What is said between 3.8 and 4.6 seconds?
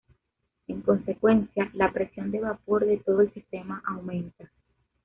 aumenta.